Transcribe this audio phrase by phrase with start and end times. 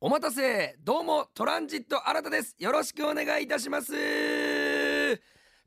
[0.00, 0.76] お待たせ。
[0.84, 2.54] どうもトランジット新たです。
[2.60, 3.92] よろしくお願いいたします。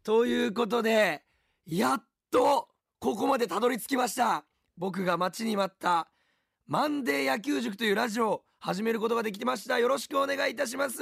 [0.03, 1.21] ということで
[1.65, 4.45] やっとここまでたどり着きました。
[4.77, 6.07] 僕が待ちに待った
[6.65, 9.79] マンデー野球塾というラジオを始めることができました。
[9.79, 11.01] よろしくお願いいたします。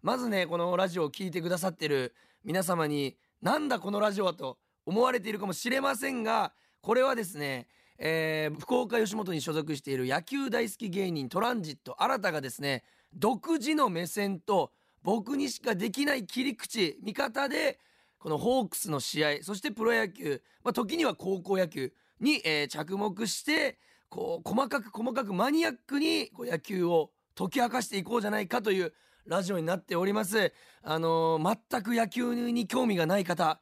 [0.00, 2.14] まずねこのラジオを聴いてくださってる
[2.44, 6.52] 皆様になんだこのラジオはと思われているかもしれませんが
[6.82, 7.66] これはですね
[7.98, 12.82] えー、福岡吉本に所属している野球大好き芸人トランジット新たがですね
[13.14, 17.78] 独自の目線と僕にしかできない切り口見方で
[18.18, 23.78] このホークスの試合そしてプロ野球、まあ、時には高校野球に、えー、着目して
[24.08, 28.92] こう細かく細かくマニアックにこう野球を解き明かしていこうじゃないかという
[29.26, 30.52] ラジオになっております。
[30.82, 33.60] あのー、全く野球に興味がない方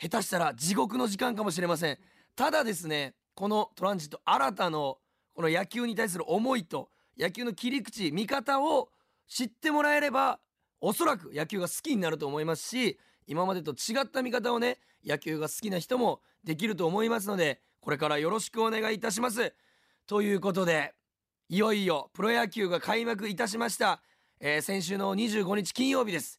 [0.00, 1.98] 下手したら地獄の時間かもしれません。
[2.34, 4.98] ただですねこのトランジット新たの
[5.32, 8.90] この野球に対する思いと野球の切り口見方を
[9.26, 10.40] 知ってもらえれば
[10.82, 19.54] おそらく野球が好きになると思いますし今までと違った見方をね野球が好きな人もできると思いますのでこれからよろしくお願いいたします。
[20.06, 20.92] ということで
[21.48, 24.02] いよいよプロ野球が開幕いたしました、
[24.38, 26.38] えー、先週の25日金曜日です。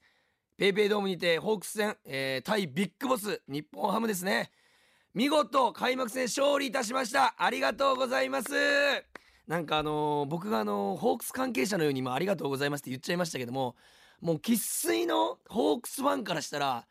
[0.60, 4.52] PayPay ドームにてホークス戦、えー、対ビッグボス日本ハムですね。
[5.14, 7.36] 見事開幕戦勝利いたしました。
[7.38, 8.54] ありがとうございます。
[9.46, 13.76] なんかあのー、僕があのー、ホークス関係者のように今ありがとうございますって言っちゃいましたけども
[14.22, 16.86] もう生粋のホークスファンからしたら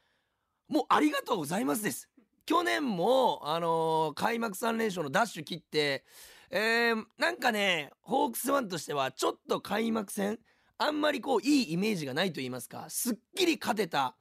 [0.68, 2.10] もうありがとうございますです。
[2.44, 6.04] 去年もあのー、開幕3連勝のダッシュ切って
[6.50, 10.38] えー、なんかねホークスファンとしてはちょっと開幕戦
[10.76, 14.14] あんまりこういいイメージがないと言いますかすっきり勝てた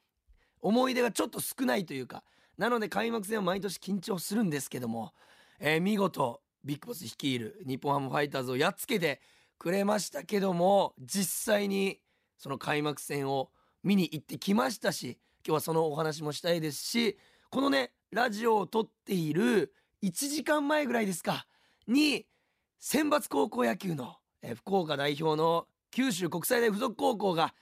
[0.61, 2.23] 思い出がちょっと少ないというか
[2.59, 5.13] なので開幕戦は毎年緊張するんですけども、
[5.61, 9.21] えー、見事ビッグボス率いる日本ハムファイターズをやっつけて
[9.57, 12.01] くれましたけども実際に
[12.37, 13.49] その開幕戦を
[13.81, 17.17] 見に行ってきましたし今日はそのお話もしたいですし
[17.49, 19.71] このねラジオを撮っている
[20.03, 21.47] 1時間前ぐらいですか
[21.87, 22.25] に
[22.77, 27.53] 選抜高校野球の、えー、福岡代表の九州国際大附属高校が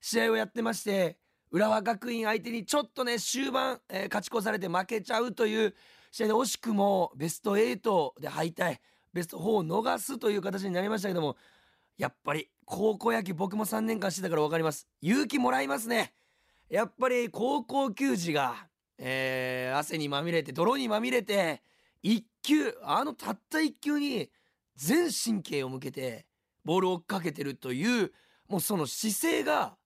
[0.00, 1.18] 試合をやってまして
[1.50, 5.74] 浦和学院相手にちょっとね終盤、えー、勝ち越されて負けちゃうという
[6.10, 8.78] 試合で惜しくもベスト8で敗退
[9.12, 11.36] ベスト4を逃すという形になりましたけども
[11.98, 14.86] やっぱり高校野球僕も3年間してたから分かります。
[15.00, 16.12] 勇気もらいますね。
[16.68, 18.66] やっぱり高校球児が、
[18.98, 21.62] えー、汗にまみれて泥にまみれて
[22.02, 24.30] 1球あのたった1球に
[24.74, 26.26] 全神経を向けて
[26.64, 28.12] ボールを追っかけてるという
[28.48, 29.76] もうその姿勢が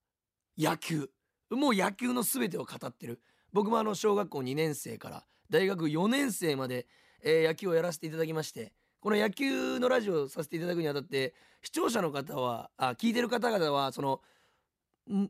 [0.57, 1.09] 野球。
[1.55, 3.21] もう野球の全てを語ってる。
[3.53, 6.87] 僕もあの小学校2年生から大学4年生まで、
[7.23, 14.21] えー、野球をやらせていただきましてこの野球のラジオをさせていただくにあたって視聴者の方はあ聞いてる方々はその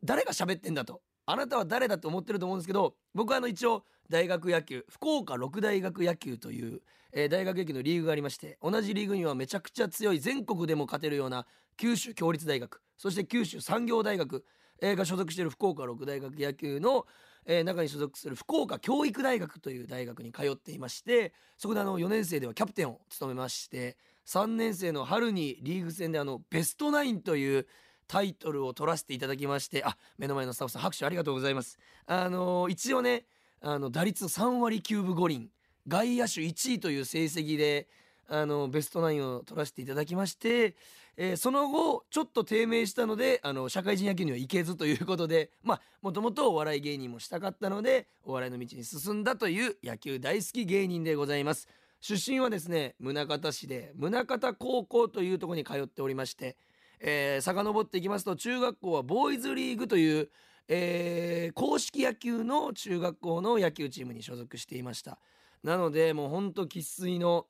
[0.04, 1.02] 誰が喋ってんだと。
[1.26, 6.82] あなたは誰だと思ってると思うんですけど僕はあの一応大学野球福岡六大学野球という、
[7.14, 11.46] えー、大学野球のリーグがありまして同じリーグにはめちゃくちゃ強い全国でも勝てるような
[11.78, 14.44] 九州共立大学そして九州産業大学
[14.82, 17.06] えー、が所属している福岡六大学野球の、
[17.46, 27.68] えー、中に所属する福岡教育大学という大学に通っていましてそこであの4年生ではキャプテンを務めまして3年生の春にリーグ戦であのベストナインという
[28.08, 31.80] タイトルを取らせていただきましてあ目の前のスタッフさん拍手ありがとうございます。
[32.08, 33.26] あのー、一応ね
[33.62, 35.50] あの打率3割9分5厘
[35.88, 37.88] 外野手1位という成績で
[38.32, 40.76] あのベストナインを取らせていただきまして
[41.18, 51.68] えー、その後ちょっと低迷したのであの社会人野球には行けずということでまあもともとお笑い芸人もしたかったのでお笑いの道に進んだという野球大好き芸人でございます。
[52.00, 56.56] 出身はですね宗像市で宗像高校というとこに通っておりまして
[57.02, 60.30] えー、遡っていきますと中学校はボーイズリーグという、
[60.68, 65.18] えー、公式野球の中学校の野球チームに所属していました。
[65.64, 67.48] なのでもうほんと生粋の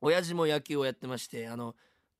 [0.00, 1.74] 親父も野球をやってましてあの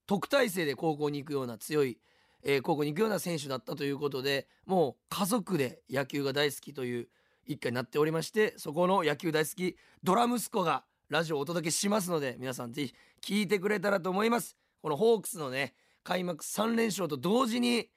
[0.06, 1.99] 特待生で高校に行くような強い、
[2.43, 7.08] えー、高校に行くような選手だったということでもう家族で野球が大好きという
[7.47, 14.56] 一家になっておりましてそこの野球大好きドラ息子がラジオをお届けしますので皆さんぜひ聞いてくれたらと思います。
[14.82, 15.75] このホークスのね
[16.05, 17.88] 開幕3連勝と同時に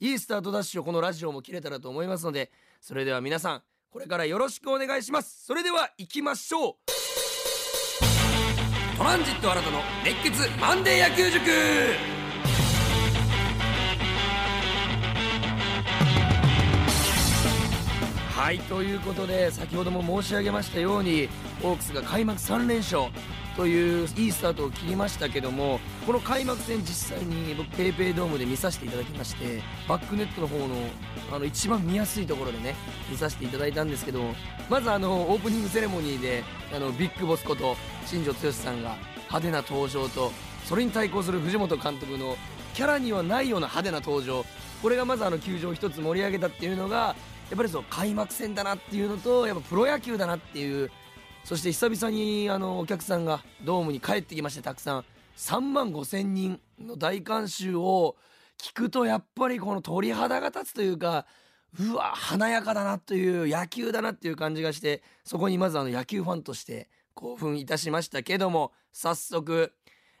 [0.00, 2.50] いいスタートダッシュをこのラジオも切れたらと思いますので
[2.80, 5.44] それでは皆さんこれからよろしくお願いします。
[5.44, 7.03] それでは行きましょう。
[8.96, 11.40] トランジット新たの熱血マンデー野球塾。
[18.36, 21.28] はいということで先ほども申し上げましたように
[21.60, 23.04] ホークスが開幕3連勝。
[23.56, 30.74] といういいスタートを切りましたけどもこの開幕戦実際に僕 PayPay ドームで見させていただきましてバックネットの方の
[31.32, 32.74] あの一番見やすいところでね
[33.10, 34.22] 見させていただいたんですけど
[34.68, 36.42] まずあのオープニングセレモニーで
[36.74, 38.96] あのビッグボスこと新庄剛志さんが
[39.28, 40.32] 派手な登場と
[40.64, 42.36] それに対抗する藤本監督の
[42.74, 44.44] キャラにはないような派手な登場。
[44.84, 50.90] これがまずあの球場を一つ盛り上げたっていうのがやっぱりそう開幕戦だなっていうのとやっぱプロ野球だなっていう
[51.44, 55.04] そして久々にあのお客さんがドームに帰ってきましてたくさん。
[55.36, 58.16] 3万5千人の大観衆を
[58.58, 61.26] 聞くとやっぱりこの鳥肌が立つというか
[61.78, 69.72] うわ華やかだなという野球だなっていう感じがしてそこにまずあの野球ファンとして興奮いたしましたけども早速、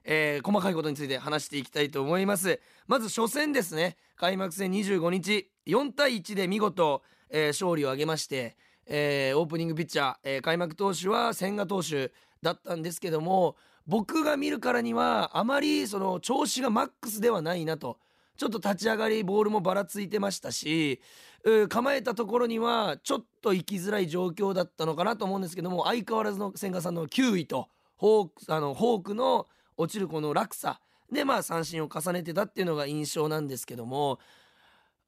[0.04, 2.60] えー、細かいことについて話していきたいと思います。
[2.86, 3.96] まず初戦ですね。
[4.16, 8.56] 開幕戦25日4対1で見事、えー、勝利を挙げまして
[8.86, 17.98] えー、オープニングピッチャー、えー、開幕投手は千賀投手だったんですけども僕が見るからにはあまりその調子がマックスではないなと。
[18.36, 21.00] ちょっと立ち上がりボールもばらついてましたし
[21.68, 29.46] 構えたところにはちょっと行きづらい状況だったのかなと思うんですけども相変わらずの千賀さんの9位とフォークあのフォークの
[29.76, 30.80] 落ちるこの落差
[31.12, 34.18] でまあ三振を重ねてたっていうのが印象なんですけども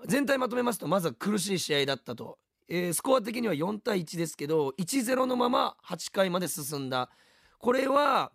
[0.06, 7.10] 全体まとめますとまずは苦しい試合だったとえー、スコア的には4対1ですけど1-0のまま8回まで進んだ。
[7.58, 8.32] これは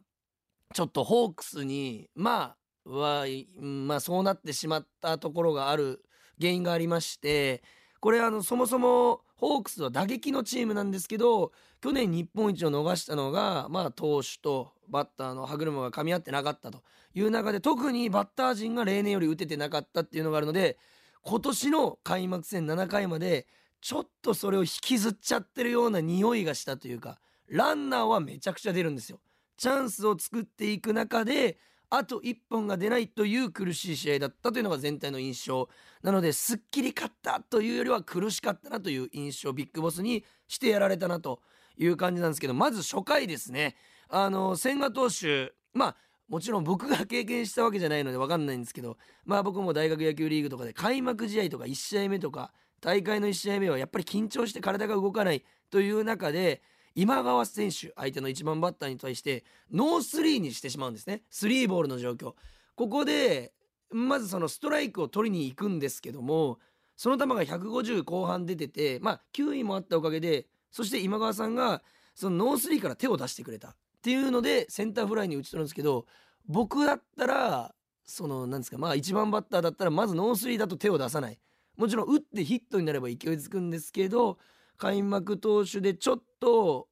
[0.74, 2.56] ちょっとホークスにま
[2.86, 3.26] あは
[3.60, 6.04] まあそうなってしまったところがある
[6.40, 7.62] 原因がありまして
[8.00, 11.52] これあのそもそもホークスは打撃のチームなんですけど
[11.82, 16.84] 去年日本一を逃したのがまあ投手とバッターの歯車が噛み合ってなかったと
[17.14, 20.78] いう中で特にバッター陣が例年より打ててなかったっていうのがあるので
[21.24, 23.48] 今年の開幕戦7回まで
[23.82, 27.20] ちょっとそれを引きずっちゃってるような匂いがしたというか
[27.50, 29.20] ランナーはめちゃくちゃ出るんですよ。
[29.58, 31.58] チャンスを作っていく中で
[31.90, 35.68] あと1本が出ないという苦しい試合だったというのが全体の印象
[36.02, 41.42] なのですっきり勝ったというよりは苦しかったなという印象ビッグボスにしてやられたなと
[41.78, 43.76] いう感じなんですけどまず初回ですね
[44.08, 45.96] あの千賀投手まあ
[46.30, 56.62] もちろん僕が経験したわけじゃないので分かんないんですけどまあ僕も大学野球リーグとかで開幕試合とか1試合目とか大会の1試合目はやっぱり緊張して体が動かないという中で
[56.96, 61.22] 今川選手相手の1番バッターに対してノースリーにしてしまうんですね。
[61.30, 62.34] スリーボールの状況。
[62.76, 63.54] ここで
[63.92, 66.60] まずそのストライクを取りに行くんですけども
[66.96, 71.84] その球が150後半出ててまあ球威もあったおかげでそして今川さんが
[72.16, 73.70] そのノースリーから手を出してくれた。
[73.70, 76.08] っていうのでセンターフライに打ち取るんですけど
[76.48, 81.40] 僕だったらそのなんですかまあ1番バッターだったらまずノースリーだと手を出さない。
[81.78, 84.38] もちろん打ってヒットになれば勢いづくんですけど
[84.78, 86.88] 開幕投手でちょっと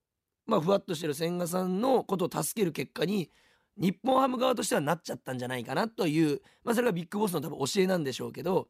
[0.45, 3.29] まあふわっとしてる千賀さんのことを助ける結果に
[3.77, 8.67] 日本ハム側としてはなっちゃったんじゃないかなというまあそれがビッグボスの多分教えなんでしょうけど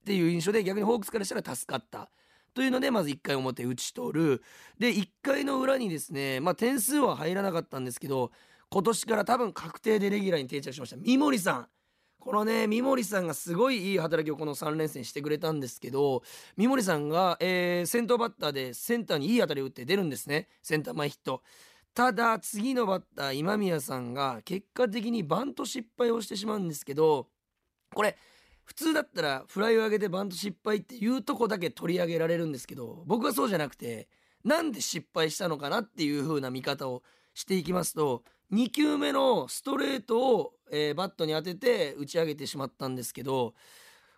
[0.00, 2.10] っていう印象で逆にホークスからしたら助かった
[2.54, 4.42] というのでまず1回表打ち取る。
[4.78, 8.32] で1回の裏にですねまあ点数は入らなかったんですけど
[8.68, 10.96] 今年から多分確定でレギュラーに定着しました。
[10.96, 11.68] 三森さん。
[12.24, 16.22] このね三森さんがすごいいい働きをこの3連戦してくれたんですけど
[16.56, 20.48] 三森さんが、えー、先頭バッターでセンターにいい当たりを打って出るんですね。
[20.62, 21.42] センター前ヒット。
[21.94, 27.26] ただ次のバッター今宮さんが結果的にバント失敗をしてしまうんですけど
[27.92, 28.16] これ
[28.64, 34.08] 普通だったらフライを上げてバント失敗っていうとこだけ取り上げられるんですけど僕はそうじゃなくて
[34.44, 37.02] なんで失敗したのかなっていう風な見方を
[37.34, 43.54] していきますと2球目のストレートを、えー、バットに当てて打ち上げてしまったんですけど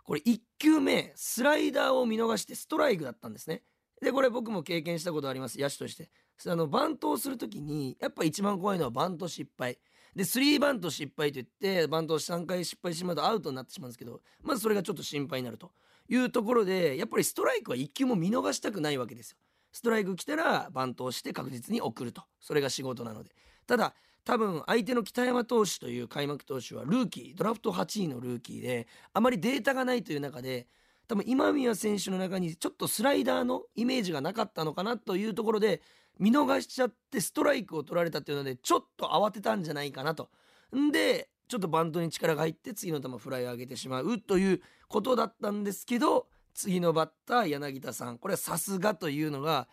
[0.02, 3.62] これ1球目スライダーを見逃してストライクだったんですね。
[4.02, 5.58] でこれ僕も経験したことあります。
[5.58, 6.10] 野手として。
[6.46, 9.78] あのバントをする時にやっぱ一番怖いのはバント失敗。
[10.14, 15.72] でスリーバント失敗といってバントを3回失敗してしまうとアウトになってしまうんですけどまずそれがちょっと心配になると。
[16.06, 19.38] いうところでやっぱりストライクは1球も見逃したくないわけですよ。
[19.72, 22.22] ストライク来たらバントをして確実に送ると。
[22.40, 23.30] それが仕事なので。
[23.66, 30.66] ただ多分相手の北山投手という開幕投手はルーキードラフト8位のルーキーであまりデータがないという中で
[31.06, 35.82] 多分今宮選手の中にちょっとスライダーのイメージがなかったのかなというところで
[36.18, 40.30] 見逃しちゃってストライクを取られたっていうのでちょっと慌てたんじゃないかなと。
[40.74, 49.68] んでちょっとバントに力が入って次の球フライを上げてしまうということだったんですけど次のバッター柳田さんこれはさすがというのが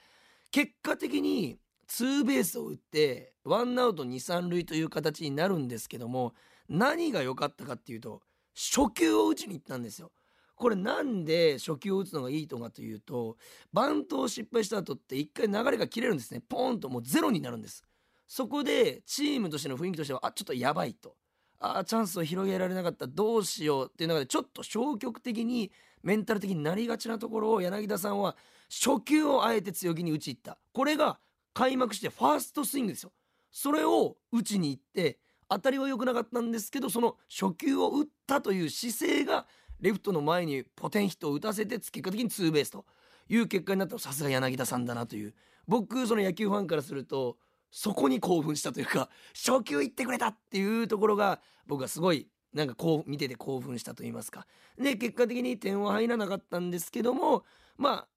[0.52, 1.58] 結果的に
[1.94, 6.34] ツーベースを打ってワンアウト2、3塁という形になるんですけども
[6.70, 8.22] 何が良かったかっていうと
[8.56, 10.10] 初球を打ちに行ったんですよ。
[10.56, 13.36] これなんで初球を打つのがいいとかというと
[13.74, 16.42] バントを失敗した後って一回流れが切れるんですね。
[16.48, 17.84] ポーンともうゼロになるんです。
[18.26, 21.18] そこでチームとしての雰囲気としてはあちょっとやばいと。
[21.60, 23.06] あチャンスを広げられなかった。
[23.06, 28.38] どうしようっていう中でちょっと消極的にメンタル的になりがちなところを柳田さんは
[28.70, 30.58] 初球をあえて強気に打ちいった。
[30.72, 31.20] これが
[31.54, 33.12] 開幕してファーストスイングですよ。
[33.52, 39.46] それを打ちに行って当たりは良くなかったんですけどその初球を打ったという姿勢が
[39.82, 42.86] レフトの前にポテンヒットを打たせて結果的にツーベースと
[43.28, 44.00] いう結果になったの。
[44.00, 45.34] さすが柳田さんだなという。
[45.68, 47.38] 僕その野球ファンからすると
[47.70, 54.46] そこに興奮したというか初球行ってくれたっていうところが僕はすごいなんかこう見てて興奮したと言いますか。
[54.78, 57.44] で結果的に点は入らなかったんですけども
[57.78, 58.08] まあ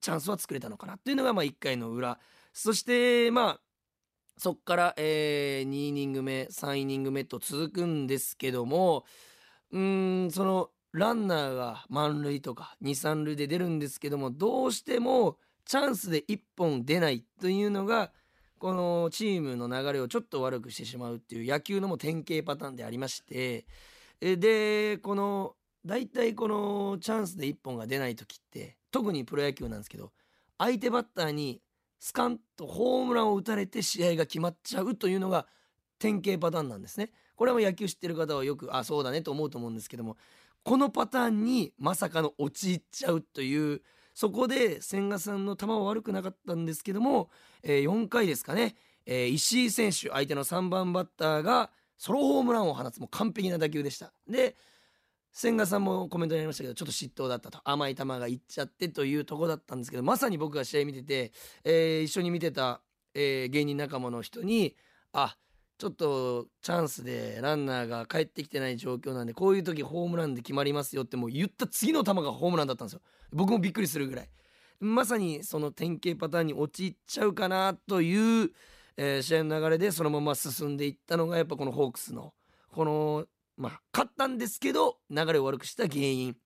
[0.00, 2.18] チャンスは作れたのかなっていうのがまあ1回の裏
[2.54, 3.60] そしてまあ
[4.38, 9.04] そっから、えー、2イニング目3イニング目と続くんですけども
[9.72, 18.12] うんそのランナーが満塁とか23塁で出るんですけどもどうしてもチャンスで1本出ないというのが
[18.60, 23.66] このチームの流れをちょっと悪くしてしまうっていう野球のも典型パターンでありまして
[24.20, 30.12] でこの大体このチャンスで1本が出ない時って特にプロ野球なんですけど
[30.58, 31.60] 相手バッターに
[32.04, 35.46] スカンとホームランを打たれて試合が決まっちゃうというのが
[35.98, 37.10] 典型パターンなんですね。
[37.34, 40.18] これは野球知ってる方はよくあそうだねと思うと思うんですけども
[40.64, 43.80] このパターンにまさかの陥っちゃうという
[44.12, 47.30] そこで千賀さんの球は悪くなかったんですけども、
[47.62, 54.56] えー、4回ですかね、えー、石井選手相手の3番バッターがソロホームランを放つも完璧な打球でしたで
[55.34, 57.58] 千賀さんもコメントにありましたけどちょっと嫉妬だったと。
[57.64, 61.32] 甘い球がいっちゃってというとこだったんですけどまさに僕が試合見てて、
[61.64, 62.80] えー、一緒に見てた、
[63.14, 64.76] えー、芸人仲間の人に
[65.12, 65.36] あ
[65.76, 73.00] ちょっとチャンスでランナーが帰ってきてない状況なんでこういう時ホームランで決まりますよってもう言った次の球がホームランだったんですよ。
[73.32, 74.30] 僕もびっくりするぐらい。
[74.78, 78.52] まさにその典型パターンに陥っちゃうかなという、
[78.96, 82.34] えー、試合の流れでそのまま進んでいったのがやっぱこのホークスの
[82.70, 83.26] この
[83.56, 86.36] まあ勝ったんですけど流れを悪くした原因っ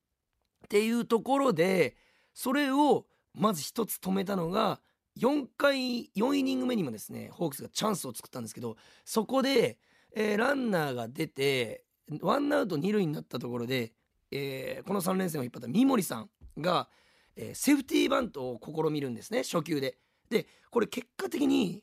[0.68, 1.96] ていうところで
[2.34, 4.80] それをまず一つ止めたのが
[5.18, 9.78] 4回4イニング目にもですねホークスがチャンスを作ったんですけどそこで、
[10.14, 11.84] えー、ランナーが出て
[12.22, 13.92] ワンアウト二塁になったところで、
[14.30, 16.88] えー、この3連戦を引っ張った三森さんが、
[17.36, 19.98] えー、セーフティーバントを試みるんですね初球で。
[20.30, 21.82] でこれ結果的に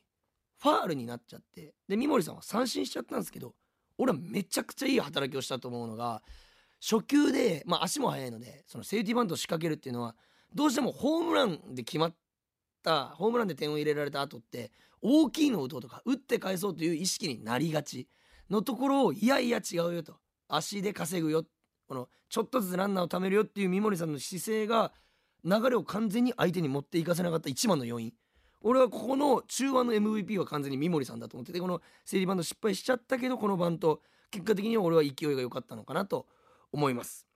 [0.62, 3.56] ファールになっちゃってで三森さんは三振しちゃったんですけど
[3.98, 6.22] 俺はめちゃくちゃいい働きをしたと思うのが
[6.82, 10.16] 初球で、まあ、足も速いのでそのセーフティーバントを仕掛けるっていうのは
[10.54, 12.16] どうしてもホームランで決まっ
[12.84, 14.72] たホームランで点を入れられた後って
[15.02, 18.08] 大きいのを打とうとか打って返そうという意識になりがち
[18.50, 20.18] のところをいやいや違うよと。
[20.48, 21.44] 足で稼ぐよ。
[21.88, 24.92] このちょっとずつランナーを貯めるよっていう三森さんの姿勢が
[25.44, 28.14] 流れを完全に相手に持っていかせなかった一番の要因。
[28.68, 36.26] 俺はここの中盤の MVP は完全に三森さんだと思っててこの整理バント失敗しちゃったけどこのバント結果的には俺は勢いが良かったのかなと
[36.74, 37.28] 思います。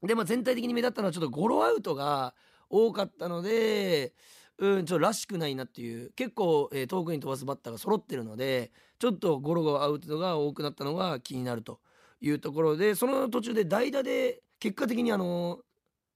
[0.00, 2.34] でまあ全体的に目立ったのはちょっとゴロアウトが
[2.70, 4.12] 多かったので
[4.58, 6.12] うんちょっとらしくないなっていう。
[6.12, 8.70] 結構、えー、遠くに飛ばすバッターが揃ってるので
[9.00, 11.80] ちょっとゴロゴロアウトが多くなったのが気になると
[12.20, 15.58] いうところでその途中で代打で結果的にあの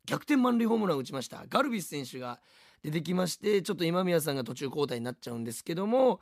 [0.07, 1.45] 逆転満塁ホームランを打ちました。
[1.49, 2.39] ガルビス選手が
[2.83, 6.21] 出てきましてちょっと今宮さんが途中交代になっちゃうんですけども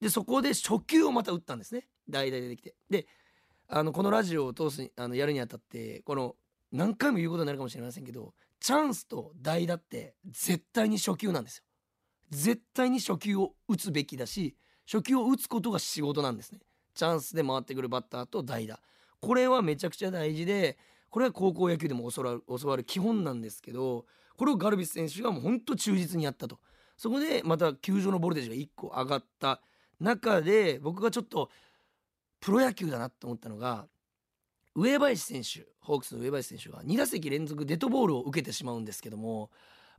[0.00, 1.88] でそこで初球をまた打ったんですね。
[2.08, 2.74] 代打出てきて。
[2.88, 3.06] で
[3.68, 6.36] あのこのラジオを通すあのやるにあたってこの
[6.72, 11.64] 何回も言うことになるかもしれませんけどチャンスと代打って絶対に初球なんですよ。
[12.30, 14.54] 絶対に初球を打つべきだし
[14.90, 16.60] 初球を打つことが仕事なんですね。
[16.94, 18.80] チャンスで回ってくるバッターと代打。
[19.20, 20.78] これはめちゃくちゃ大事で
[21.10, 24.06] これは高校野球でも教わる教わる基本なんですけど
[24.38, 26.60] これをガルビス選手がもうほんと忠実にやったと
[26.96, 29.60] そこでまた球場のボルテージが1個上がった
[30.00, 31.50] 中で僕がちょっと
[32.40, 33.86] プロ野球だなと思ったのが
[34.76, 39.50] 上林選手ホークスの上林選手が2打席連続デッドボールを受けてしまうんですけども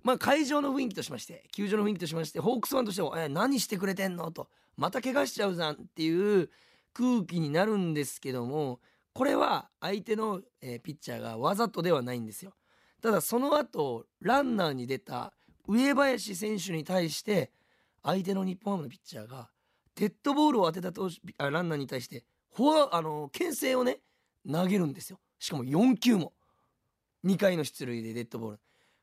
[0.03, 6.49] まあ会場の雰囲気としまして球場の雰囲気としましてホークスファンとしては「え何してくれてんの?」と「また怪我しちゃうじゃん」っていう
[6.93, 8.79] 空気になるんですけども
[9.13, 12.53] これは相手の、え、ピッチャーがわざとではないんですよ。
[13.01, 15.33] ただその後ランナーに出た
[15.67, 17.51] 上林選手に対して
[18.03, 19.49] 相手の日本ハムのピッチャーが
[19.95, 22.23] デッドボールを当てた投手あランナーに対して
[22.55, 23.99] フォアあの牽制をね
[24.49, 25.19] 投げるんですよ。
[25.37, 26.33] しかも4球も。
[27.25, 28.59] 2回の出塁でデッドボール。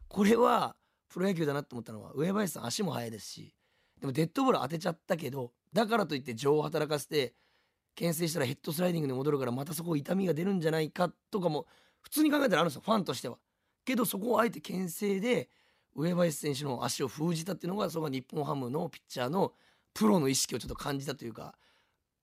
[0.08, 0.74] これは
[1.08, 3.54] プロ野球だなと思ったのは上林さん足も速いですし
[4.00, 7.34] でもデッドボール当てちゃったけどだからといって情を働かせて
[7.94, 11.66] 牽制したらヘッドスライディングで戻るからまたそこ痛みが出るんじゃないかとかも
[12.02, 13.38] 普通に考えたらあるんですよファンとしては。
[13.86, 15.48] けどそこをあえて牽制で
[15.94, 19.52] 上林選手の足を封じたっていうのがそこが日本ハムのピッチャーの
[19.94, 21.54] プロの意識をちょっと感じたというか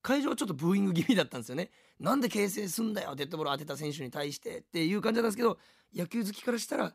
[0.03, 1.71] 会場はちょっとブーイング気味だったんですよね。
[1.97, 5.57] なんで形成すんだよデッドボール当てた選手に対してっていう感じだったんですけど
[5.95, 6.93] 野球好きからしたらわ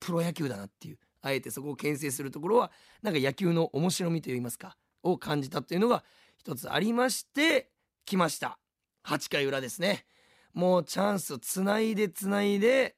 [0.00, 6.02] プロ野球だなっていうあえてそこを牽制するところはなんか野球の面白みといいますかを感じたっていうのが
[6.38, 7.70] 一つありまして
[8.06, 8.58] 来ました。
[9.04, 10.06] 8回裏ですね。
[10.54, 12.96] もうチャンスをつないでつないで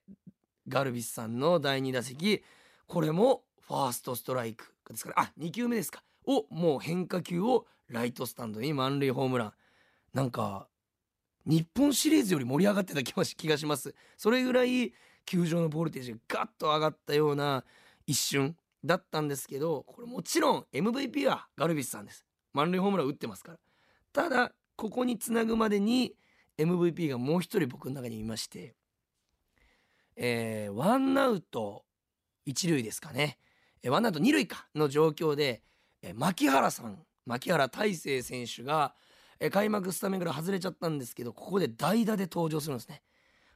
[0.69, 2.43] ガルビスさんの第2打席。
[2.87, 4.73] これもファーストストライク。
[4.89, 6.03] ですからあ2球目ですか。
[6.27, 9.53] をもう変化球をライトスタンドに満塁ホームラン。
[10.15, 10.69] なんか
[11.47, 13.13] 日本シリーズより盛り上がってた気
[13.49, 13.95] がします。
[14.17, 14.93] それぐらい
[15.25, 17.65] 球場のボルテージがガッと上がったような
[18.07, 22.25] 一瞬だったんですけどこれもちろん MVP はガルビスさんです。
[22.53, 23.59] 満塁ホームラン打ってますから。
[24.13, 26.15] ただここにつなぐまでに
[26.57, 28.75] MVP がもう一人僕の中にいまして
[30.21, 31.85] えー、ワンアウト
[32.45, 33.39] 一塁ですかね、
[33.83, 35.63] えー、ワンアウト二塁かの状況で、
[36.03, 38.95] えー、牧原さん牧原大成選手が、
[39.39, 43.03] えー、開幕スタメンから外れちゃったんですけどここで代打で登場するんですね。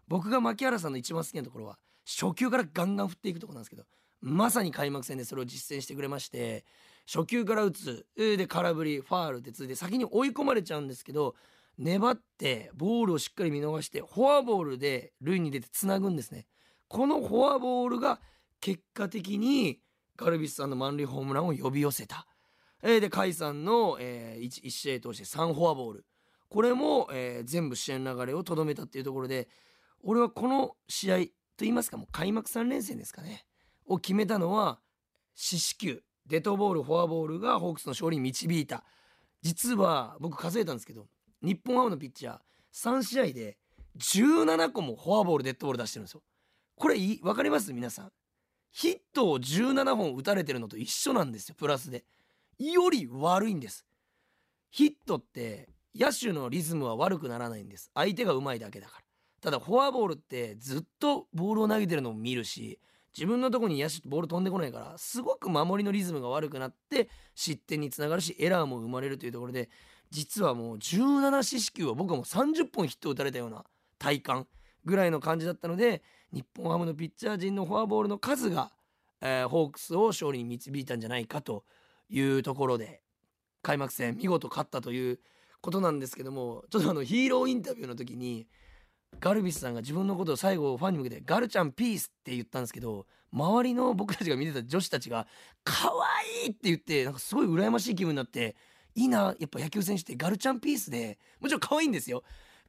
[0.07, 3.85] 僕が牧原さんの一番好きなところは初球からガンガン振っていくところなんですけど
[4.21, 6.65] まさに開幕戦でそれを実践してくれまして
[7.13, 11.35] 初球から打つで空振りファールって続いて先に追い込まれちゃうんですけど
[11.79, 16.47] 粘ってボールをしっかり見逃してフォアボールで塁に出てつなぐんですね。
[16.89, 18.21] このフォアボールが
[18.61, 19.81] 結果的に
[20.17, 22.27] ガルビスさんの満塁ホームランを呼び寄せた、
[22.83, 26.07] えー、で甲斐さんの、えー、1, 1試合通して3フォアボール。
[26.49, 29.49] これも、えー、全部試合の流れをとどめたっていうところで
[30.03, 31.17] 俺はこの試合
[31.57, 33.47] といいますかもう開幕3連戦ですかね。
[33.87, 34.81] を決めたのは
[35.35, 36.03] 四死球。
[36.27, 38.85] デッドボールフォアボールがホークスの勝利に導いた。
[39.43, 41.07] 実は僕数えたんですけど
[41.43, 42.39] 日本ハムのピッチャー
[42.73, 43.59] 3試合で
[43.99, 46.23] 17個もフォアボールデッドボール出してるんですよ。
[46.77, 47.73] これ分かります？
[47.73, 48.13] 皆さん。
[48.71, 52.05] ヒットを17本打たれてるのと一緒なんですよプラスで。
[52.59, 53.85] より悪いんです。
[54.71, 57.91] ヒットって野手のリズムは悪くならないんです。
[57.95, 59.05] 相手が上手いだけだから。
[59.43, 62.79] ただフォアボールってずっとボールを投げてるのを見るし
[63.13, 69.69] 自分のとこに野手ボール飛んでこないからすごく守りのリズムが悪くなって失点につながるしエラーも生まれるというところで
[70.13, 73.65] 実はもう17四死球は僕はもう30本ヒットを打たれたような
[73.99, 74.47] 体感
[74.85, 78.71] ぐらいの感じだったので日本ハムのピッチャー陣のフォアボールの数が、
[79.23, 81.65] えー、ホークスを勝利に導いたんじゃないかと
[82.11, 83.01] いうところで
[83.63, 85.19] 開幕戦見事勝ったという
[85.63, 88.47] ことなんですけどもちょっとあのヒーローインタビューの時に
[89.19, 95.27] ガルビスさんが自分のことを最後ファンに向けて「ガルちゃんピース」って言ったんですけど周りの僕たちが見てた女子たちが
[95.65, 95.91] 「可
[96.45, 98.57] 愛いって言ってなんかすごい羨ましい気分になって
[98.95, 102.23] いいなやっぱ野球選手ってガルちゃんピースでもちろん可愛いんですよ。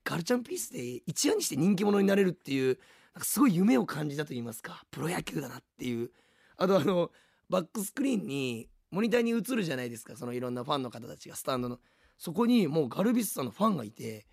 [0.03, 2.77] ガルちゃんピースで一夜にして人気者になれるっていう
[3.13, 4.83] なんかすごい夢を感じたと言いますか。
[4.91, 6.11] プロ野球だなっていう。
[6.57, 7.11] あとあの
[7.49, 10.15] バックスクリーンにモニターに映るじゃないですか。
[10.15, 11.79] そのいろんなファンの方たちがスタンドの。
[12.17, 14.25] そこにもうガルビスさんのファンがいて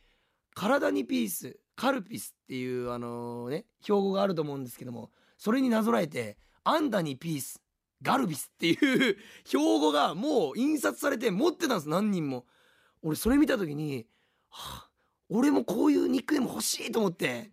[0.54, 7.62] 体にピースカルピスっていうあのね標語があると思うんですけどもそれになぞらえてアンダにピース
[8.02, 8.72] ガルビスってい
[9.10, 12.46] う標語がもう印刷されて持ってたんです何人も。
[13.02, 14.06] 俺それ見た時に、
[14.48, 14.90] はあ、
[15.28, 17.50] 俺もこういうニックネーム欲しいと思って。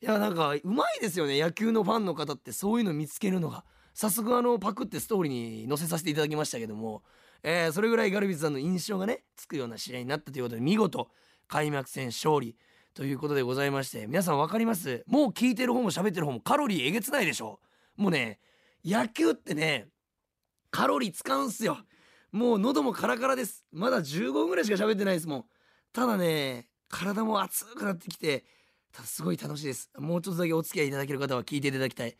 [0.00, 3.64] いやなんかうまいですよね野球のファンの方ってそういうの見つけるのが。
[3.94, 7.04] 早速あのパクってストーリーに載せさせていただきましたけども、
[7.44, 11.08] えー、それぐらいガルビスさんの印象がねつくような試合になったということで見事
[11.46, 12.56] 開幕戦勝利
[12.92, 15.04] ということでございまして皆さん分かります？
[15.06, 17.60] もう聞いてる方も喋ってる方もカロリーえげつないでしょ？
[17.96, 18.40] もうね
[18.84, 19.88] 野球ってね
[20.70, 21.78] カロリー使うんすよ。
[22.32, 23.64] もう喉もカラカラです。
[23.72, 25.44] まだ15分ぐらいしか喋ってないですもん。
[25.92, 28.44] ただね体も熱くなってきて
[29.04, 29.90] すごい楽しいです。
[29.98, 32.16] もうちょっとだけお付き合いいただける方は聞いていただきたい。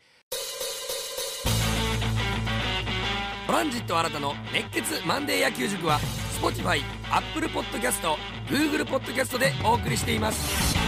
[3.45, 5.99] トランジット新たの熱血マンデー野球塾は
[6.41, 8.01] Spotify、Apple Podcast、
[8.47, 10.84] Google Podcast でお送りしています。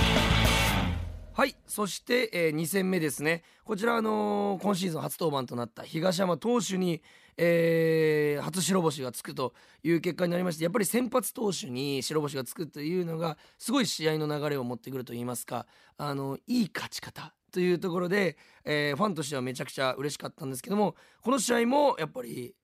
[1.38, 3.44] はいそして、えー、2戦目ですね。
[3.64, 7.04] こちらあのー、今シーズン初登板となった東山投手に
[7.38, 15.68] えー、初白星がつくという結果になりましてやっぱり先発投手に白星がつくというのがすごい試合の流れを持ってくるといいますか
[16.00, 22.56] あのいい勝ち方というところで、えー、ファンとしてはめちゃくちゃ嬉しかったんですけどもこの試合もやっぱり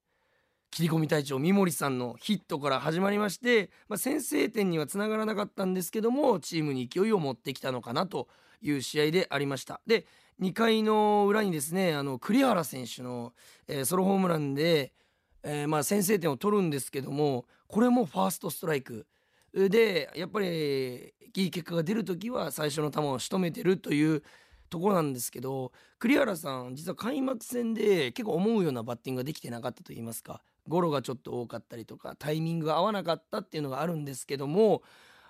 [0.74, 8.26] 切り込み隊長三森さんのヒットから始まりまして、まあ、先制点にはつながらなかったんですけどもチームに勢いを持ってきたのかなと
[8.60, 9.80] いう試合でありました。
[9.86, 10.04] で
[10.40, 13.34] 2回の裏にですねあの栗原選手の、
[13.68, 14.92] えー、ソロホームランで、
[15.44, 19.06] えー、まあ先制点を取るんですけどもこれもファーストストライク
[19.52, 24.24] でやっぱりいい結果が出る時は最初の球を仕留めてるという
[24.70, 34.82] ところなんですけど栗原さん実は開幕戦で結構思うようなバッティングができてなかったと言いますかゴロがちょっと多かったりとかタイミングが合わなかったっていうのがあるんですけども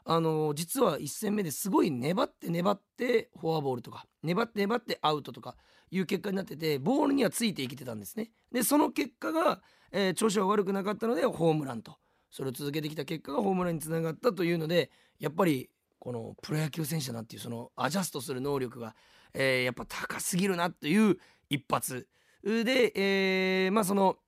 [0.04, 5.56] あの実は1戦目ですごい粘って粘ってフォアボールとか粘って粘ってアウトとか
[5.90, 8.30] いう結果になっててボールにはついていけてたんですね。
[8.52, 11.96] でその結果が、えー、調子は悪くなかったのでホームランと
[12.30, 18.94] それを続けてきた結果がホームランにつながったというのでやっぱりこのプロ野球選手だなっていうそのアジャストする能力が、
[19.32, 21.16] えー、やっぱ高すぎるなという
[21.48, 22.08] 一発
[22.42, 24.18] で、えー、まあその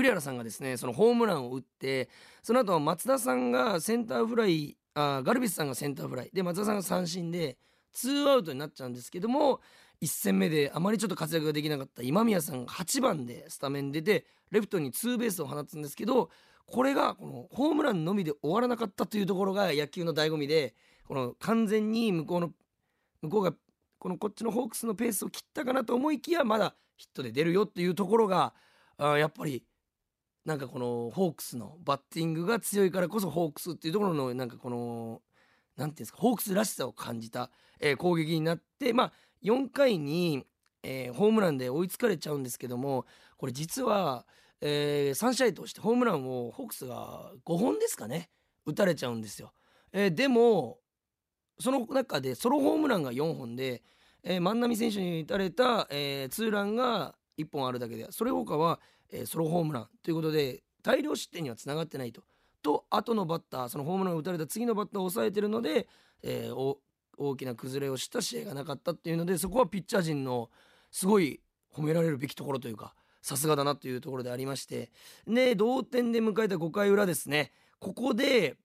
[0.00, 2.08] 栗原さんがですねそのホームランを打って
[2.42, 7.58] その後松田さんがセンターフライあガルビスさんがセンターフライで松田さんが三振で
[7.92, 9.60] ツーアウトになっちゃうんですけども
[10.00, 16.30] 1戦目であまりちょっと活躍ができなかった今宮さんが8番でスタメン出てレフトにツーベースを放つんですけど
[16.66, 22.50] これがこのホームランのみで終わらなかったというところが野球の醍醐味でこの完全に向こうの
[23.22, 23.52] 向こうが
[23.98, 28.54] このこっちのホークスのペースを切ったかなと思いきやまだヒットで出るよっていうところが
[28.96, 29.62] あやっぱり
[30.44, 35.20] なんかこのホークスのバッティングが強いからこそホークスっていうところのなんかこの
[35.76, 39.12] 何ていうんですかホークスらしさを感じた、えー、攻撃になってまあ
[39.44, 40.44] 4回に、
[40.82, 44.26] えー、ホームランで追いつかれちゃうんですけどもこれ実は、
[44.60, 48.30] えー、3試合通してホームランをホークスが5本ですかね
[48.64, 49.52] 打たれちゃうんですよ。
[49.92, 50.78] えー、でも
[51.58, 53.82] その中でソロホームランが4本で、
[54.22, 58.80] えー、万波選手に打たれた、えー、ツーランが1本あるだけでそれ他は、
[59.12, 62.22] えー、ソロホームランということで大量失点にはつながってないと。
[62.62, 65.88] と後のバッターそのホームランを打たれた次のバッターを抑えてるので、
[66.22, 66.76] えー、
[67.16, 70.50] 大きな崩れをした試合がなかったっていうのでそこはピッチャー陣の
[70.90, 71.40] すごい
[71.74, 74.90] 褒められるべきところというかさすがだなというところでありまして
[75.26, 78.56] で同点で迎えた5回裏ですねここで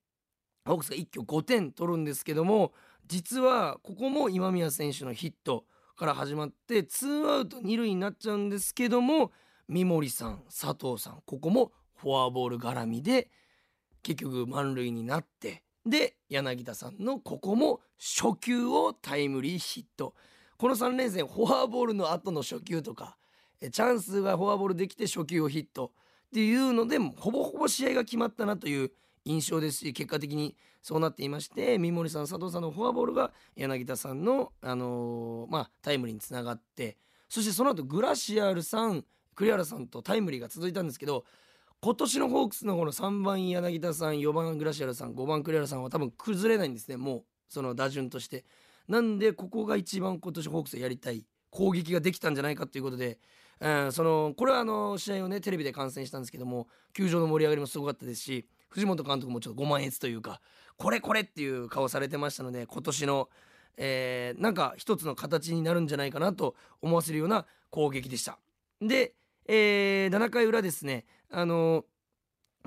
[0.65, 2.73] ホークスが一挙5点取るんですけども
[3.08, 9.31] 実はここも今宮選手のヒットから始まってツーアウト二塁になっちゃうんですけども
[9.67, 13.30] 三森さん佐藤さんここもフォアボール絡みで
[14.04, 20.13] 結局満塁になってで柳田さんのここも初球をタイムリーヒット。
[20.58, 23.17] この3連戦フォアボールの後の初球とか
[23.60, 25.91] チャンスがフォアボールできて初球をヒット。
[26.28, 28.91] っていうのでほぼほぼ試合が決まったなという
[29.25, 36.97] 印象ですし結果的にそうなっていまして三森さん佐藤さんのフォアボールが柳田さんの、あのー、まあ、タイムリーにつながって
[37.30, 41.26] そしてその後グラシアルさん栗原さんとタイムリーが続いたんですけど
[41.82, 48.45] 今年のホークスのこの3番柳田さん4番グラシアルさん5番栗原さんは多分崩れないんですねもうその打順として。
[48.88, 53.17] なんでここが一番今年ホークスやりたい攻撃ができたんじゃないかということで、
[53.60, 60.41] うん、そのこれはあの試合をねテレビで観戦したんですけども球場の盛り上がりもすごかったですし藤本監督もちょっとご満悦というか
[60.78, 63.30] これこれっていう顔されてましたので今年の、
[63.78, 68.38] えー、なんか一つの形になるんじゃないかなと思わせるような攻撃でした。
[68.82, 69.13] で、
[69.47, 71.86] えー、7回裏ですね、あの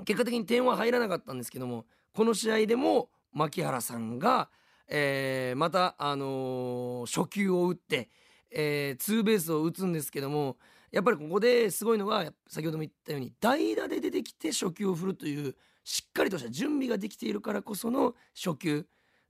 [0.05, 4.49] 結果的に点は入らなかったんですけどもこの試合でも牧原さんが、
[4.87, 8.09] えー、また、あのー、初球を打って、
[8.51, 10.57] えー、ツーベースを打つんですけども
[10.91, 18.85] やっぱりここですごいのが先ほども言ったように代打で出てきて初球を振るというしっかりとした準備ができているからこその初球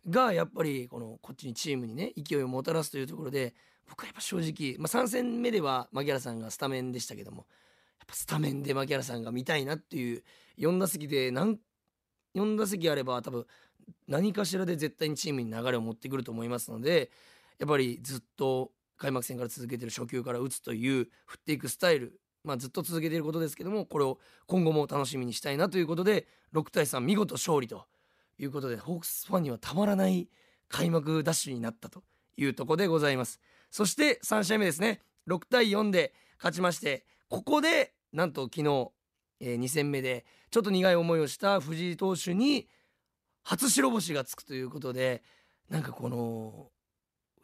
[0.10, 3.54] がやっぱりこのこっちにチームにね勢いをもたらすというところで
[3.90, 7.48] 僕はやっぱ正直、まあ、3戦目では牧原さんがスタメンでしたけども
[8.00, 10.24] やっぱスタメンで牧原さんが見たいなっていう
[10.58, 11.60] 4打席で何
[12.36, 13.46] 4打席あれば多分
[14.08, 17.10] 何かしらで絶対にチームに流れを持ってくると思いますので
[17.58, 27.86] やっぱりずっと開幕戦から続けてる初球から打つという振っていくスタイルまあ、ずっと続けていることですけどもこれを今後も楽しみにしたいなということで6対3見事勝利と
[28.38, 30.30] いうことでホークスファンにはたまらない
[30.70, 32.04] 開幕ダッシュになったと
[32.38, 33.40] いうとこでございます。
[33.72, 38.92] そして3試合目ですね6対4で勝ちましてここでなんと昨日、
[39.40, 42.68] えー、2戦目でちょっと苦い思いをした藤井投手に
[43.44, 45.24] 初白星がつくということで
[45.70, 46.72] なんかこの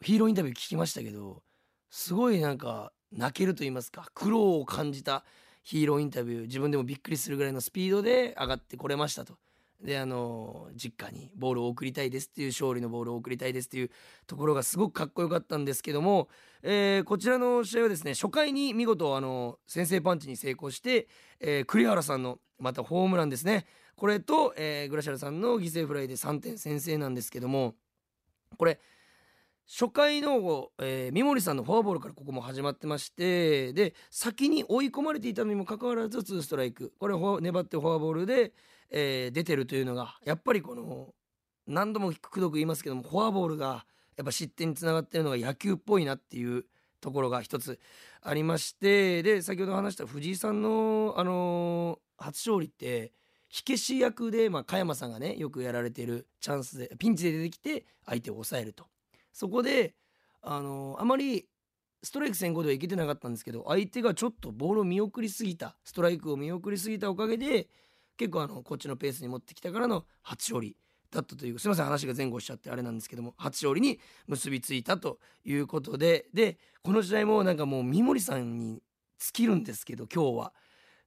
[0.02, 1.42] ヒーローインタビュー聞きましたけど
[1.90, 5.24] すごいなんか泣けると言いますか苦労を感じた
[5.62, 9.34] ヒーローインタビュー自分でもびっくりするぐらいのスピードで上がってこれましたと。
[9.82, 13.90] であの実家にボールを送りたいですっていう勝利のボールを送りたいですっていう
[14.26, 16.28] ところがすごくかっこよかったんですけども、
[16.62, 21.08] えー、こちらの試合はですね初回に見事あの先制パンチに成功して、
[21.40, 23.66] えー、栗原さんのまたホームランですね。
[23.96, 27.74] これと、えー、グラシャルさんの犠牲フライで3点先制なんですけども
[28.58, 28.78] これ
[29.66, 36.92] 初回の、えー、三森さんのフォアボールからここも始まってましてで先に追い込まれていたのにもかかわらずツーストライク。
[36.98, 38.52] これ粘ってフォアボールで、
[38.90, 41.14] えー、出てるというのがやっぱりこの
[41.66, 43.84] 何度もくどく言いますけどもフォアボールが
[44.16, 46.64] やっぱ失点につながってるのが野球っぽいなっていう
[47.00, 47.78] ところが一つ
[48.22, 53.12] ありましてで先ほど話した藤井さんの、あのー初勝利って
[53.50, 58.86] 火消し役で、まあ、加山さんがねよくやられてるチャンスでピンチで出てきて相手を抑えると。
[59.34, 59.94] そこで、
[60.40, 61.46] あのーあまり
[62.02, 67.68] ストライク先行ではいけてなかったんですけど相手がちょっとボールを見送りすぎたストライクを見送りすぎたおかげで
[68.16, 70.76] 結構あのこっちのペースに持ってきたからの初勝利
[71.10, 71.58] だったという。
[71.58, 78.82] すいません話が前後しちゃってあれなんですけども初勝利に結びついたということででこの試合もなんかもう三森さんに
[79.18, 80.52] 尽きるんですけど今日は。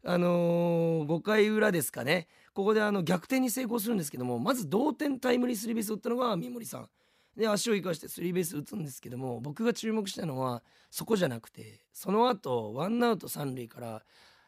[0.06, 2.30] あのー、5回裏ですかね。
[2.54, 6.90] ここであの逆転に成功するんですけどもまず同点タイムリースリーベース打ったのが三森さん。
[7.36, 14.04] で足を生かしてスリーベース打つんですけども僕が注目したのはそこじゃなくてその後ワンアウト三塁から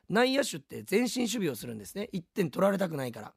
[0.10, 2.10] 内野手って前進守備をするんですね。
[2.14, 3.34] 1点取られたくないから。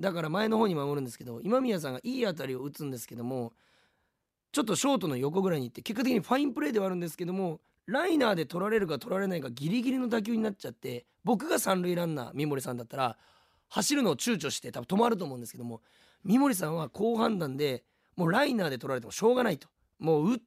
[0.00, 3.52] だから前の方に守るんですけど今宮さんがいい当たりを打つんですけども
[4.50, 13.18] ちょっとショートの横ぐらいに行って結果的にファインプレーではあるんですけどもライナーで取られるか取られないかギリギリの打球になっちゃって僕が三塁ランナー三森さんだったら
[13.68, 15.82] 走るのを躊躇して多分止まると思うんですけども
[16.24, 17.84] 三森さんは好判断で
[18.16, 19.68] もうライナーで取られてもしょうがないと。
[19.98, 20.38] もう打っ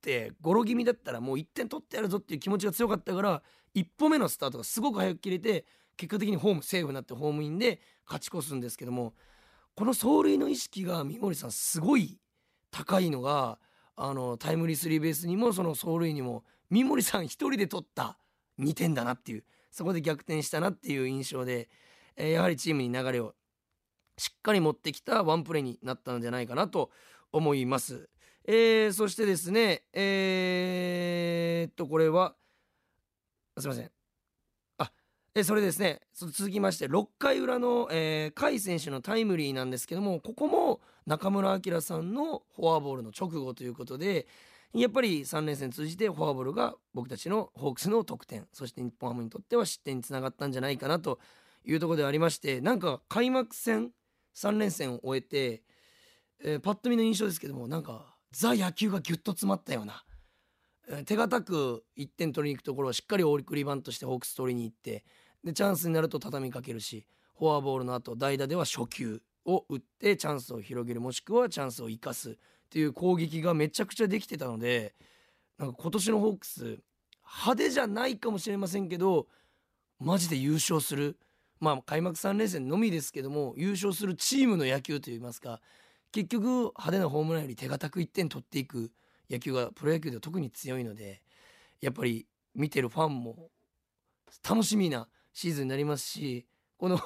[0.00, 3.42] てゴロ気味だったらもう1点取ってやるぞっていう気持ちが強かったから
[3.74, 5.64] 一歩目のスタートがすごく早く切れて
[5.96, 9.14] 結果的にホームセーフになってホームインで勝ち越すんですけども
[9.74, 12.18] この走塁の意識が三森さんすごい
[12.70, 13.58] 高いのが
[13.96, 18.18] あのタイムリースリーベースにもその走塁にも三森さん一人で取った
[18.60, 21.68] 2点だなっていうそこで逆転したなっていう印象で、
[22.16, 23.34] えやはりチームに流れを
[24.16, 26.90] しっかり持ってきたワンプレーになったのじゃないかなと
[27.30, 28.08] 思います。
[28.48, 32.34] えーそしてですねえーっとこれは
[33.58, 33.90] すいません。
[34.78, 34.92] あ
[35.34, 44.28] えそれですね続きまして6回裏の、えー、甲斐選手のタイムリーなんですけどもここも中村晃さんのフォアボールの直後ということで
[44.74, 51.18] やっぱり3連戦通じてフォアボールが僕たちのホークスの得点そして日本ハムにとっては失点につながったんじゃないかなと
[51.64, 53.90] いうところでありましてなんか開幕戦
[54.36, 55.62] 3連戦を終えて、
[56.44, 60.04] えーパッと見の印象ですけどもなんかザ野球がギュッと詰まったような、
[61.04, 65.04] 手堅く1点取りに行くところをしっかり送りバントしてホークス取りに行って
[65.42, 67.06] でチャンスになると畳みかけるし
[67.38, 72.34] フォアボールの後代打では初球を打ってチャンスを広げるもしくはチャンスを生かすっ
[72.70, 74.94] ていう攻撃がめちゃくちゃできてたので
[75.58, 76.78] なんか今年のホークス
[77.24, 79.26] 派手じゃないかもしれませんけど
[79.98, 81.18] マジで優勝する。
[81.58, 85.62] まあ開幕3連戦のみですけども優勝するチームの野球といいますか
[86.16, 88.90] 結局派手なホームランより手堅く1点取っていく
[89.30, 91.20] 野球がプロ野球では特に強いので
[91.82, 93.50] やっぱり見てるファンも
[94.48, 96.46] 楽しみなシーズンになりますし
[96.78, 96.98] この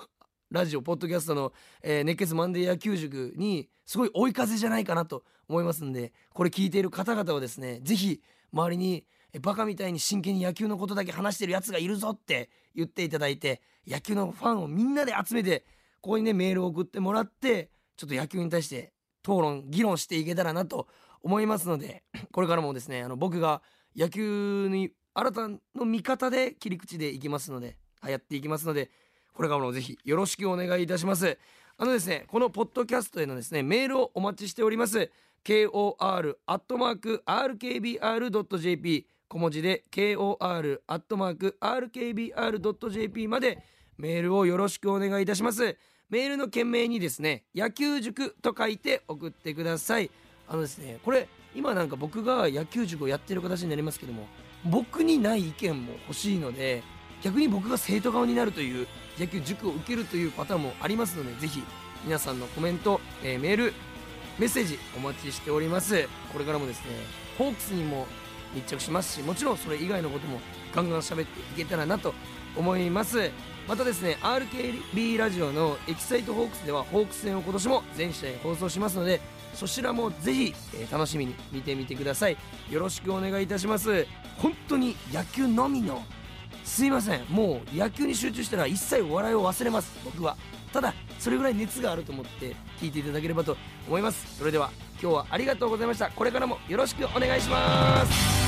[0.52, 8.20] ラジオポッドキャストの、えー熱血マンデー野球塾にすごい追い風じゃないかなと思いますんでこれ聞いている方々はですねぜひ
[8.52, 9.04] 周りに
[9.42, 15.64] バカみたいに真剣に野球のことだけ話してるやつがいるぞって言っていただいて野球のファンをみんなで集めて
[16.00, 18.92] ここにねメールを送ってもらってちょっと野球に対して
[19.22, 20.88] 討論議論していけたらなと
[21.22, 22.02] 思いますので
[22.33, 23.62] これからもですねあの僕が
[23.96, 28.90] 野球に新たの見方で切り口でいきますのでやっていきますので
[29.35, 31.38] これからもぜひよろしくお願いいたします。
[31.76, 35.11] あのですねこのポッドキャストへのですねメールをお待ちしております。
[35.44, 35.96] kor.rkbr.jp
[39.28, 40.38] 小文字で kor.rkbr.jp
[43.28, 43.64] まで
[43.96, 45.76] メールをよろしくお願いいたします。
[46.10, 50.10] メールの件名にですね野球塾と書いて送ってください。
[50.48, 54.26] あのですねこれ今なんか僕が野球塾をやってる形になりますけども
[54.64, 56.82] 僕にない意見も欲しいので
[57.22, 58.86] 逆に僕が生徒側になるという
[59.18, 61.62] 野球塾を受けるというパターンもありますのでぜひ
[62.04, 63.74] 皆さんのコメント、えーメール
[64.38, 66.08] メッセージお待ちしております。
[66.32, 66.86] これからもですね
[67.36, 68.06] ホークスにも
[68.54, 70.40] 密着しますしもちろんそれ以外のことも
[70.74, 72.14] ガンガン喋っていけたらなと
[72.56, 73.30] 思います。
[73.70, 79.20] またですね RKB ラジオのエキサイトホークスではホークス戦を今年も全試合放送しますので
[79.54, 82.37] そちらもぜひ、えー楽しみに見てみてください。
[82.68, 84.06] よろしくお願いいたします。
[84.38, 86.02] 本当に野球のみの
[86.64, 87.24] すいません。
[87.28, 89.92] もう野球に集中したら一切お笑いを忘れます。
[90.04, 90.37] 僕は。
[90.72, 93.56] ただそれぐらい熱があると思って聞いていただければと
[93.87, 94.37] 思います。
[94.37, 96.11] それでは今日はありがとうございました。
[96.11, 98.39] これからもよろしくお願いします。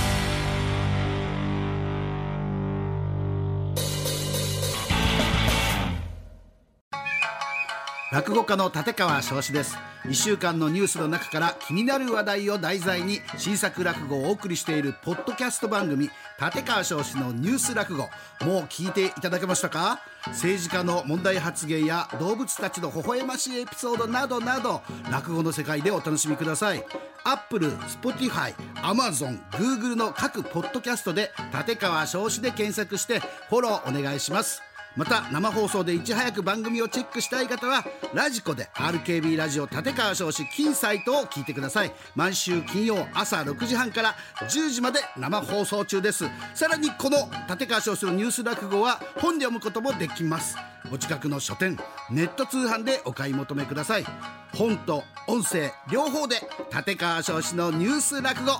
[8.12, 9.74] 落語家の立川翔志です。
[10.04, 18.10] 1週間のニュースの中から気になる話題を題材に新作落語をお送りしているポッドキャスト番組立川翔志のニュース落語。
[18.44, 19.98] もう聞いていただけましたか？
[20.26, 26.84] 政治家の問題発言や動物たちの微笑ましいエピソードなどなど落語の世界でお楽しみください。
[27.24, 31.30] アップル、 Spotify、アマゾン、グーグルの各ポッドキャストで
[31.66, 34.60] 立川生志で検索してフォローお願いします。
[34.94, 41.92] また生放送でいち早く番組をチェックしたい方はラジコで RKB ラジオ立川生志金サイトを聞いてください。
[42.14, 46.26] 毎週金曜朝6時半から10時まで生放送中です。
[46.54, 50.56] さらにこの立川生志のニュース落語は本で読むこともできます。
[50.92, 51.78] お近くの書店
[52.10, 54.04] ネット通販でお買い求めください。
[54.52, 56.36] 本と音声両方で
[56.70, 58.52] 立川少子のニュース落語。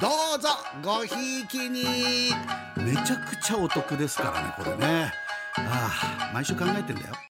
[0.00, 0.48] どうぞ
[0.82, 2.30] ごひいきに。
[2.76, 5.21] めちゃくちゃお得ですからねこれね。
[5.56, 7.14] ああ毎週考えてんだよ。